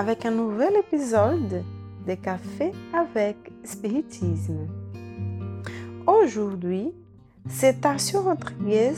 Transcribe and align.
avec 0.00 0.24
un 0.24 0.30
nouvel 0.30 0.72
épisode 0.76 1.62
de 2.06 2.14
Café 2.14 2.72
avec 2.94 3.36
Spiritisme. 3.64 4.66
Aujourd'hui, 6.06 6.94
c'est 7.50 7.82
Tarcio 7.82 8.22
Rodriguez 8.22 8.94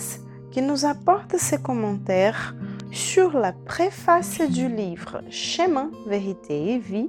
qui 0.52 0.62
nous 0.62 0.84
apporte 0.84 1.36
ses 1.38 1.60
commentaires 1.60 2.54
sur 2.92 3.36
la 3.36 3.50
préface 3.50 4.40
du 4.42 4.68
livre 4.68 5.22
Chemin, 5.28 5.90
Vérité 6.06 6.74
et 6.74 6.78
Vie, 6.78 7.08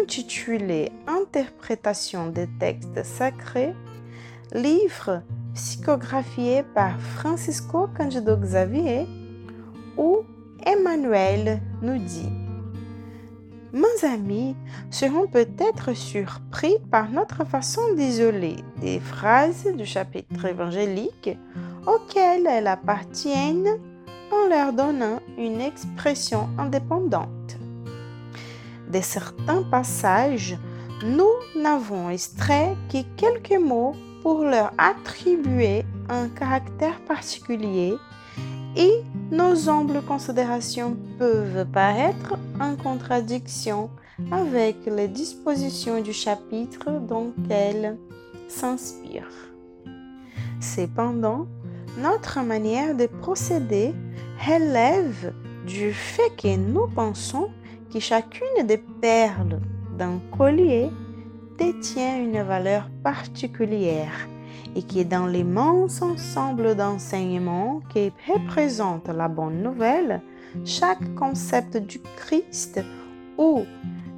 intitulé 0.00 0.92
Interprétation 1.08 2.28
des 2.28 2.46
textes 2.60 3.02
sacrés, 3.02 3.74
livre 4.54 5.24
psychographié 5.54 6.62
par 6.76 6.96
Francisco 7.00 7.88
Candido 7.88 8.36
Xavier, 8.36 9.08
où 9.96 10.18
Emmanuel 10.64 11.60
nous 11.82 11.98
dit 11.98 12.39
Mes 13.72 14.04
amis 14.04 14.56
seront 14.90 15.28
peut-être 15.28 15.94
surpris 15.94 16.76
par 16.90 17.08
notre 17.10 17.44
façon 17.44 17.94
d'isoler 17.94 18.56
des 18.80 18.98
phrases 18.98 19.66
du 19.76 19.86
chapitre 19.86 20.46
évangélique 20.46 21.30
auxquelles 21.86 22.46
elles 22.48 22.66
appartiennent 22.66 23.78
en 24.32 24.48
leur 24.48 24.72
donnant 24.72 25.20
une 25.38 25.60
expression 25.60 26.48
indépendante. 26.58 27.28
De 28.92 29.00
certains 29.00 29.62
passages, 29.62 30.56
nous 31.04 31.60
n'avons 31.60 32.10
extrait 32.10 32.74
que 32.90 32.98
quelques 33.16 33.60
mots 33.60 33.94
pour 34.22 34.42
leur 34.42 34.72
attribuer 34.78 35.84
un 36.08 36.28
caractère 36.28 37.00
particulier 37.02 37.94
et 38.76 39.02
nos 39.30 39.68
humbles 39.68 40.02
considérations 40.02 40.96
peuvent 41.18 41.66
paraître 41.72 42.34
en 42.60 42.76
contradiction 42.76 43.90
avec 44.30 44.76
les 44.86 45.08
dispositions 45.08 46.00
du 46.02 46.12
chapitre 46.12 46.90
dont 47.00 47.32
elles 47.48 47.96
s'inspirent. 48.48 49.52
Cependant, 50.60 51.46
notre 51.98 52.40
manière 52.40 52.94
de 52.94 53.06
procéder 53.06 53.94
relève 54.46 55.32
du 55.66 55.92
fait 55.92 56.30
que 56.36 56.56
nous 56.56 56.86
pensons 56.88 57.48
que 57.92 58.00
chacune 58.00 58.66
des 58.66 58.78
perles 58.78 59.60
d'un 59.98 60.20
collier 60.36 60.90
détient 61.58 62.22
une 62.22 62.42
valeur 62.42 62.88
particulière 63.02 64.28
et 64.74 64.82
qui 64.82 65.00
est 65.00 65.04
dans 65.04 65.26
l'immense 65.26 66.02
ensemble 66.02 66.74
d'enseignements 66.74 67.80
qui 67.88 68.12
représente 68.28 69.08
la 69.08 69.28
bonne 69.28 69.62
nouvelle, 69.62 70.22
chaque 70.64 71.14
concept 71.14 71.76
du 71.76 72.00
Christ 72.16 72.80
ou 73.38 73.64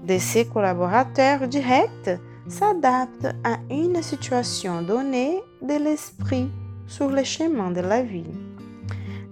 de 0.06 0.18
ses 0.18 0.46
collaborateurs 0.46 1.46
directs 1.48 2.10
s'adapte 2.48 3.26
à 3.44 3.58
une 3.70 4.02
situation 4.02 4.82
donnée 4.82 5.40
de 5.62 5.74
l'esprit 5.74 6.50
sur 6.86 7.08
le 7.08 7.22
chemin 7.22 7.70
de 7.70 7.80
la 7.80 8.02
vie. 8.02 8.34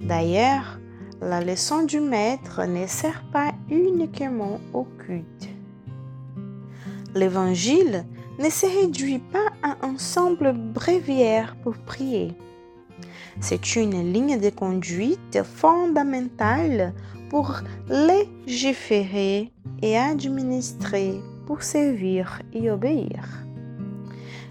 D'ailleurs, 0.01 0.79
la 1.21 1.41
leçon 1.41 1.83
du 1.83 2.01
maître 2.01 2.65
ne 2.65 2.87
sert 2.87 3.23
pas 3.33 3.53
uniquement 3.69 4.61
au 4.73 4.85
culte. 4.85 5.49
L'évangile 7.15 8.07
ne 8.41 8.49
se 8.49 8.65
réduit 8.65 9.19
pas 9.19 9.53
à 9.63 9.77
un 9.83 9.95
ensemble 9.95 10.55
bréviaire 10.55 11.57
pour 11.63 11.75
prier. 11.75 12.33
C'est 13.41 13.77
une 13.77 14.13
ligne 14.13 14.41
de 14.41 14.49
conduite 14.49 15.43
fondamentale 15.43 16.95
pour 17.29 17.61
légiférer 17.89 19.53
et 19.83 19.99
administrer 19.99 21.21
pour 21.47 21.63
servir 21.63 22.41
et 22.55 22.71
obéir. 22.71 23.45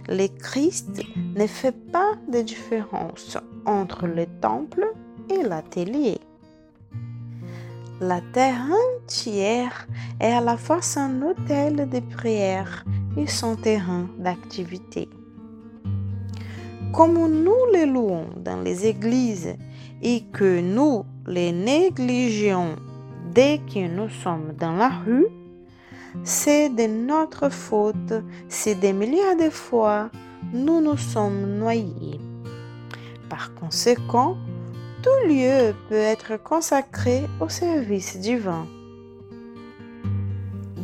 Le 0.07 0.27
Christ 0.27 1.01
ne 1.35 1.47
fait 1.47 1.75
pas 1.91 2.13
de 2.31 2.41
différence 2.41 3.37
entre 3.65 4.05
le 4.05 4.27
temple 4.39 4.85
et 5.29 5.41
l'atelier. 5.41 6.19
La 8.01 8.21
terre 8.33 8.65
entière 9.03 9.87
est 10.19 10.31
à 10.31 10.41
la 10.41 10.57
fois 10.57 10.81
son 10.81 11.21
hôtel 11.21 11.89
de 11.89 11.99
prière 11.99 12.85
et 13.17 13.27
son 13.27 13.55
terrain 13.55 14.07
d'activité. 14.17 15.09
Comme 16.93 17.13
nous 17.13 17.71
les 17.73 17.85
louons 17.85 18.27
dans 18.37 18.61
les 18.61 18.87
églises 18.87 19.55
et 20.01 20.23
que 20.31 20.59
nous 20.61 21.05
les 21.27 21.51
négligeons 21.51 22.75
dès 23.33 23.59
que 23.59 23.87
nous 23.87 24.09
sommes 24.09 24.53
dans 24.59 24.73
la 24.73 24.89
rue, 24.89 25.27
c'est 26.23 26.69
de 26.69 26.87
notre 26.87 27.49
faute 27.49 28.13
si 28.47 28.75
des 28.75 28.93
milliards 28.93 29.37
de 29.37 29.49
fois 29.49 30.09
nous 30.53 30.81
nous 30.81 30.97
sommes 30.97 31.57
noyés. 31.57 32.19
Par 33.29 33.53
conséquent, 33.53 34.35
tout 35.03 35.27
lieu 35.27 35.75
peut 35.87 35.95
être 35.95 36.41
consacré 36.41 37.21
au 37.39 37.47
service 37.47 38.17
divin. 38.17 38.65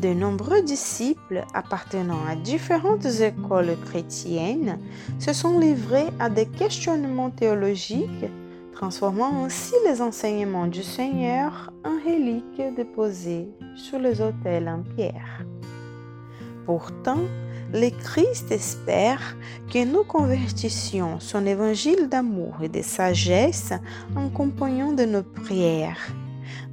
De 0.05 0.13
nombreux 0.13 0.61
disciples 0.61 1.43
appartenant 1.55 2.27
à 2.29 2.35
différentes 2.35 3.07
écoles 3.21 3.75
chrétiennes 3.85 4.77
se 5.17 5.33
sont 5.33 5.57
livrés 5.57 6.05
à 6.19 6.29
des 6.29 6.45
questionnements 6.45 7.31
théologiques, 7.31 8.29
transformant 8.71 9.45
ainsi 9.45 9.73
les 9.89 10.03
enseignements 10.03 10.67
du 10.67 10.83
Seigneur 10.83 11.73
en 11.83 11.95
reliques 12.07 12.75
déposées 12.75 13.49
sur 13.75 13.97
les 13.97 14.21
autels 14.21 14.69
en 14.69 14.83
pierre. 14.95 15.43
Pourtant, 16.67 17.23
le 17.73 17.89
Christ 17.89 18.51
espère 18.51 19.35
que 19.73 19.83
nous 19.83 20.03
convertissions 20.03 21.19
son 21.19 21.47
évangile 21.47 22.09
d'amour 22.09 22.57
et 22.61 22.69
de 22.69 22.83
sagesse 22.83 23.73
en 24.15 24.29
compagnon 24.29 24.93
de 24.93 25.05
nos 25.05 25.23
prières. 25.23 26.11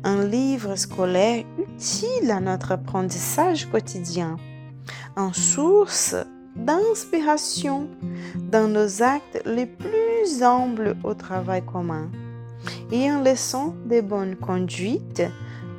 Un 0.05 0.25
livre 0.25 0.75
scolaire 0.75 1.45
utile 1.59 2.33
à 2.33 2.41
notre 2.41 2.73
apprentissage 2.73 3.71
quotidien. 3.71 4.37
En 5.17 5.33
source 5.33 6.17
d'inspiration 6.57 7.89
dans 8.51 8.67
nos 8.67 9.03
actes 9.03 9.41
les 9.47 9.67
plus 9.67 10.43
humbles 10.43 10.97
au 11.05 11.15
travail 11.15 11.65
commun 11.65 12.11
et 12.91 13.13
en 13.13 13.23
leçon 13.23 13.77
de 13.87 14.01
bonne 14.01 14.35
conduite 14.35 15.23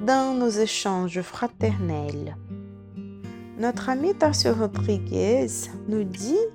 dans 0.06 0.34
nos 0.34 0.50
échanges 0.50 1.22
fraternels. 1.22 2.38
Notre 3.60 3.90
ami 3.90 4.16
Tarcio 4.16 4.54
Rodriguez 4.54 5.48
nous 5.90 6.06
dit 6.06 6.46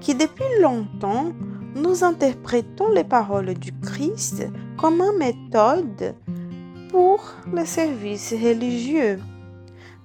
que 0.00 0.12
depuis 0.12 0.62
longtemps, 0.62 1.32
nous 1.74 2.04
interprétons 2.04 2.90
les 2.90 3.04
paroles 3.04 3.52
du 3.52 3.72
Christ 3.82 4.48
comme 4.78 5.02
une 5.02 5.18
méthode 5.18 6.14
pour 6.96 7.34
le 7.52 7.66
service 7.66 8.32
religieux. 8.32 9.20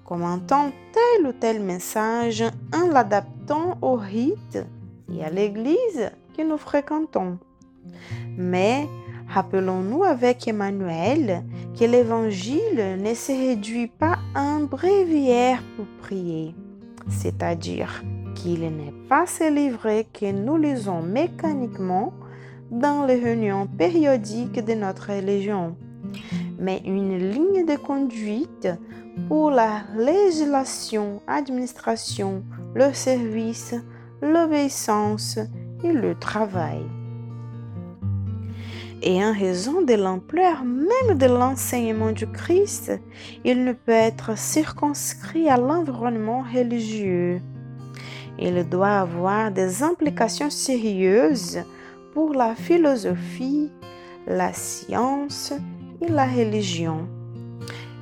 Commentant 0.03 0.71
tel 0.91 1.25
ou 1.25 1.31
tel 1.31 1.61
message 1.61 2.43
en 2.73 2.89
l'adaptant 2.89 3.77
au 3.81 3.95
rite 3.95 4.59
et 5.09 5.23
à 5.23 5.29
l'église 5.29 6.11
que 6.35 6.41
nous 6.43 6.57
fréquentons. 6.57 7.37
Mais 8.37 8.89
Rappelons-nous 9.29 10.03
avec 10.03 10.45
Emmanuel 10.49 11.45
que 11.79 11.85
l'Évangile 11.85 12.97
ne 12.99 13.13
se 13.13 13.31
réduit 13.31 13.87
pas 13.87 14.17
à 14.35 14.41
un 14.41 14.59
bréviaire 14.59 15.63
pour 15.77 15.85
prier, 16.01 16.53
c'est-à-dire 17.07 18.03
qu'il 18.35 18.59
n'est 18.59 18.93
pas 19.07 19.25
ce 19.25 19.49
livre 19.49 20.03
que 20.11 20.29
nous 20.33 20.57
lisons 20.57 21.01
mécaniquement 21.01 22.11
dans 22.69 23.05
les 23.05 23.15
réunions 23.15 23.67
périodiques 23.67 24.65
de 24.65 24.73
notre 24.73 25.13
religion, 25.13 25.77
mais 26.61 26.81
une 26.85 27.17
ligne 27.17 27.65
de 27.65 27.75
conduite 27.75 28.69
pour 29.27 29.51
la 29.51 29.81
législation, 29.97 31.21
administration, 31.27 32.43
le 32.73 32.93
service, 32.93 33.75
l'obéissance 34.21 35.37
et 35.83 35.91
le 35.91 36.17
travail 36.17 36.85
et 39.03 39.23
en 39.23 39.33
raison 39.33 39.81
de 39.81 39.93
l'ampleur 39.95 40.63
même 40.63 41.17
de 41.17 41.25
l'enseignement 41.25 42.11
du 42.11 42.27
Christ, 42.27 42.91
il 43.43 43.63
ne 43.63 43.73
peut 43.73 43.91
être 43.91 44.37
circonscrit 44.37 45.49
à 45.49 45.57
l'environnement 45.57 46.43
religieux. 46.53 47.41
Il 48.39 48.67
doit 48.69 48.99
avoir 48.99 49.51
des 49.51 49.83
implications 49.83 50.49
sérieuses 50.49 51.59
pour 52.13 52.33
la 52.33 52.55
philosophie, 52.55 53.71
la 54.27 54.53
science 54.53 55.53
et 56.01 56.09
la 56.09 56.25
religion. 56.25 57.07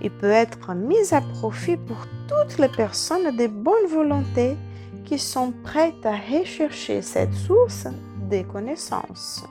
Il 0.01 0.11
peut 0.11 0.31
être 0.31 0.73
mis 0.73 1.13
à 1.13 1.21
profit 1.21 1.77
pour 1.77 2.07
toutes 2.27 2.57
les 2.57 2.69
personnes 2.69 3.35
de 3.35 3.47
bonne 3.47 3.87
volonté 3.89 4.55
qui 5.05 5.19
sont 5.19 5.53
prêtes 5.63 6.05
à 6.05 6.15
rechercher 6.15 7.01
cette 7.01 7.33
source 7.33 7.87
des 8.29 8.43
connaissances. 8.43 9.45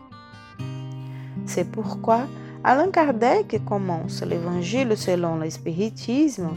C'est 1.47 1.71
pourquoi 1.71 2.27
Alain 2.65 2.91
Kardec 2.91 3.61
commence 3.65 4.23
l'Évangile 4.23 4.97
selon 4.97 5.37
le 5.37 5.49
spiritisme 5.49 6.49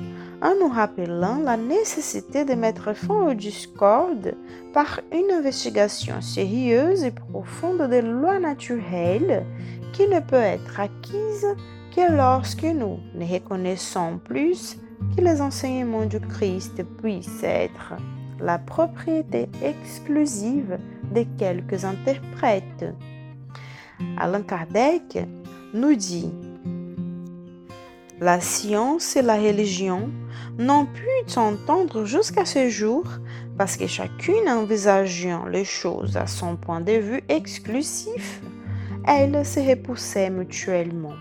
en 0.41 0.53
nous 0.59 0.69
rappelant 0.73 1.37
la 1.43 1.57
nécessité 1.57 2.43
de 2.45 2.53
mettre 2.53 2.93
fin 2.93 3.29
aux 3.29 3.33
discordes 3.33 4.35
par 4.73 4.99
une 5.11 5.31
investigation 5.31 6.19
sérieuse 6.21 7.03
et 7.03 7.11
profonde 7.11 7.87
des 7.89 8.01
lois 8.01 8.39
naturelles 8.39 9.45
qui 9.93 10.07
ne 10.07 10.19
peut 10.19 10.35
être 10.35 10.79
acquise 10.79 11.47
que 11.95 12.11
lorsque 12.11 12.63
nous 12.63 12.99
ne 13.15 13.25
reconnaissons 13.25 14.19
plus 14.23 14.77
que 15.15 15.21
les 15.21 15.41
enseignements 15.41 16.05
du 16.05 16.19
Christ 16.19 16.83
puissent 17.01 17.43
être 17.43 17.93
la 18.39 18.57
propriété 18.57 19.49
exclusive 19.63 20.79
de 21.13 21.25
quelques 21.37 21.83
interprètes. 21.83 22.85
Allan 24.17 24.41
Kardec 24.41 25.19
nous 25.73 25.95
dit 25.95 26.31
La 28.19 28.39
science 28.39 29.15
et 29.15 29.21
la 29.21 29.35
religion 29.35 30.09
n'ont 30.57 30.85
pu 30.85 31.07
s'entendre 31.27 32.05
jusqu'à 32.05 32.45
ce 32.45 32.69
jour 32.69 33.03
parce 33.57 33.77
que 33.77 33.87
chacune 33.87 34.47
envisageant 34.47 35.45
les 35.45 35.65
choses 35.65 36.17
à 36.17 36.25
son 36.25 36.55
point 36.55 36.81
de 36.81 36.93
vue 36.93 37.23
exclusif, 37.29 38.41
elles 39.05 39.45
se 39.45 39.59
repoussaient 39.59 40.29
mutuellement. 40.29 41.15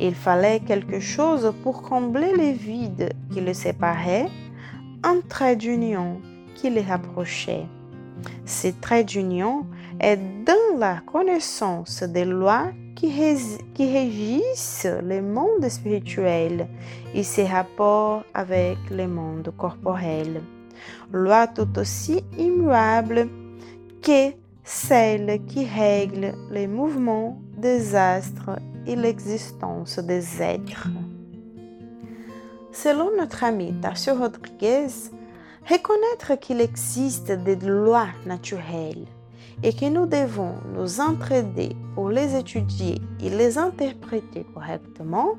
Il 0.00 0.14
fallait 0.14 0.60
quelque 0.60 0.98
chose 0.98 1.52
pour 1.62 1.82
combler 1.82 2.34
les 2.34 2.52
vides 2.52 3.12
qui 3.30 3.40
les 3.40 3.54
séparaient, 3.54 4.28
un 5.02 5.20
trait 5.28 5.56
d'union 5.56 6.20
qui 6.54 6.70
les 6.70 6.80
rapprochait. 6.80 7.66
Ce 8.46 8.68
trait 8.68 9.04
d'union 9.04 9.66
est 10.00 10.16
dans 10.16 10.78
la 10.78 11.00
connaissance 11.00 12.02
des 12.02 12.24
lois 12.24 12.68
qui, 12.96 13.08
régissent 13.78 14.86
le 15.02 15.22
monde 15.22 15.68
spirituel 15.68 16.68
et 17.14 17.22
ses 17.22 17.46
rapports 17.46 18.24
avec 18.34 18.76
le 18.90 19.06
monde 19.06 19.52
corporel. 19.56 20.42
Lois 21.12 21.46
tout 21.46 21.78
aussi 21.78 22.22
immuables 22.38 23.28
que 24.02 24.32
celles 24.64 25.44
qui 25.46 25.64
règlent 25.64 26.34
les 26.50 26.66
mouvements 26.66 27.40
des 27.56 27.94
astres 27.94 28.58
et 28.86 28.96
l'existence 28.96 29.98
des 29.98 30.42
êtres. 30.42 30.88
Selon 32.72 33.10
notre 33.18 33.44
ami 33.44 33.74
Tarsio 33.80 34.14
Rodriguez, 34.14 34.88
reconnaître 35.68 36.38
qu'il 36.40 36.60
existe 36.60 37.32
des 37.32 37.56
lois 37.56 38.08
naturelles 38.26 39.06
et 39.62 39.72
que 39.72 39.86
nous 39.86 40.06
devons 40.06 40.54
nous 40.74 41.00
entraider 41.00 41.76
pour 41.94 42.08
les 42.08 42.36
étudier 42.36 43.00
et 43.20 43.30
les 43.30 43.58
interpréter 43.58 44.46
correctement 44.54 45.34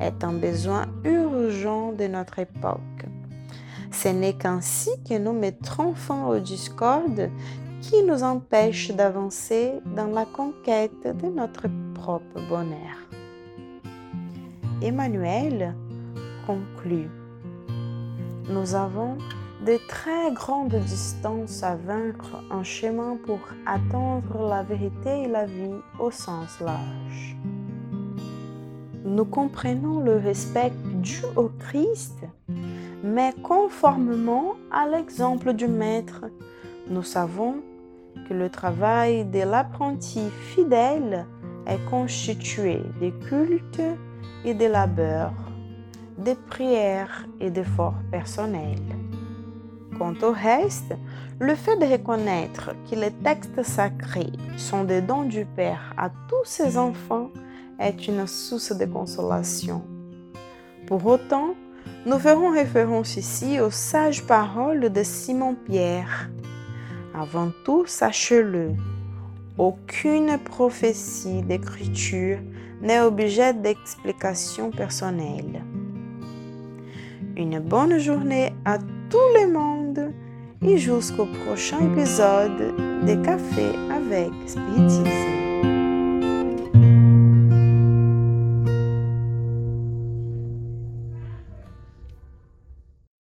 est 0.00 0.24
un 0.24 0.32
besoin 0.32 0.86
urgent 1.04 1.92
de 1.92 2.06
notre 2.06 2.40
époque. 2.40 2.80
Ce 3.92 4.08
n'est 4.08 4.32
qu'ainsi 4.32 4.90
que 5.08 5.18
nous 5.18 5.32
mettrons 5.32 5.94
fin 5.94 6.26
aux 6.26 6.38
discordes 6.40 7.30
qui 7.82 8.02
nous 8.04 8.22
empêchent 8.22 8.92
d'avancer 8.92 9.72
dans 9.96 10.06
la 10.06 10.24
conquête 10.24 11.02
de 11.02 11.26
notre 11.26 11.66
propre 11.94 12.40
bonheur. 12.48 12.96
Emmanuel 14.80 15.74
conclut. 16.46 17.10
Nous 18.48 18.74
avons 18.74 19.18
de 19.66 19.78
très 19.88 20.32
grandes 20.32 20.74
distances 20.74 21.62
à 21.62 21.74
vaincre 21.74 22.42
en 22.50 22.62
chemin 22.62 23.16
pour 23.26 23.40
atteindre 23.66 24.48
la 24.48 24.62
vérité 24.62 25.24
et 25.24 25.28
la 25.28 25.46
vie 25.46 25.80
au 25.98 26.10
sens 26.10 26.60
large. 26.60 27.36
Nous 29.04 29.24
comprenons 29.24 30.00
le 30.00 30.16
respect 30.16 30.72
dû 30.94 31.22
au 31.36 31.50
Christ, 31.58 32.24
mais 33.02 33.32
conformément 33.42 34.54
à 34.70 34.86
l'exemple 34.86 35.52
du 35.52 35.66
Maître, 35.66 36.24
nous 36.88 37.02
savons 37.02 37.56
que 38.28 38.34
le 38.34 38.50
travail 38.50 39.24
de 39.24 39.40
l'apprenti 39.40 40.28
fidèle 40.54 41.26
est 41.66 41.84
constitué 41.90 42.80
de 43.00 43.10
cultes 43.28 43.82
et 44.44 44.54
de 44.54 44.66
labeurs, 44.66 45.32
de 46.18 46.34
prières 46.34 47.26
et 47.40 47.50
d'efforts 47.50 48.00
personnels. 48.10 48.78
Quant 49.98 50.14
au 50.22 50.32
reste, 50.32 50.94
le 51.38 51.54
fait 51.54 51.76
de 51.76 51.86
reconnaître 51.86 52.70
que 52.90 52.96
les 52.96 53.10
textes 53.10 53.62
sacrés 53.62 54.32
sont 54.56 54.84
des 54.84 55.02
dons 55.02 55.24
du 55.24 55.44
Père 55.44 55.94
à 55.96 56.08
tous 56.08 56.44
ses 56.44 56.78
enfants 56.78 57.30
est 57.78 58.06
une 58.08 58.26
source 58.26 58.76
de 58.76 58.86
consolation. 58.86 59.82
Pour 60.86 61.04
autant, 61.06 61.54
nous 62.06 62.18
ferons 62.18 62.50
référence 62.50 63.16
ici 63.16 63.60
aux 63.60 63.70
sages 63.70 64.24
paroles 64.26 64.90
de 64.90 65.02
Simon-Pierre. 65.02 66.30
Avant 67.14 67.50
tout, 67.64 67.84
sachez-le, 67.86 68.70
aucune 69.58 70.38
prophétie 70.38 71.42
d'écriture 71.42 72.38
n'est 72.80 73.00
objet 73.00 73.52
d'explication 73.52 74.70
personnelle. 74.70 75.62
Une 77.36 77.60
bonne 77.60 77.98
journée 77.98 78.52
à 78.64 78.78
tout 78.78 79.18
le 79.40 79.52
monde 79.52 80.12
et 80.62 80.78
jusqu'au 80.78 81.26
prochain 81.44 81.78
épisode 81.92 82.74
de 83.06 83.24
Café 83.24 83.68
avec 83.90 84.30
Spiritisme. 84.46 85.41